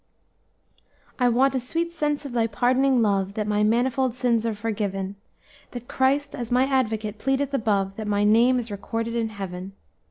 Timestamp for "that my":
3.35-3.61, 7.97-8.23